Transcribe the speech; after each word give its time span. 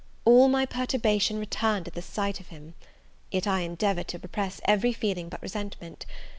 All 0.25 0.47
my 0.47 0.65
perturbation 0.65 1.37
returned 1.37 1.87
at 1.87 1.93
the 1.93 2.01
sight 2.01 2.39
of 2.39 2.47
him! 2.47 2.73
yet 3.31 3.45
I 3.45 3.59
endeavoured 3.59 4.07
to 4.07 4.17
repress 4.17 4.59
every 4.65 4.93
feeling 4.93 5.29
but 5.29 5.43
resentment. 5.43 6.07